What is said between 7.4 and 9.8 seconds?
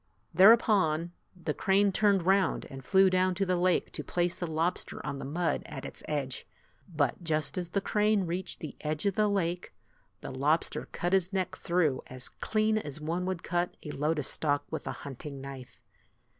as the crane reached the edge of the lake,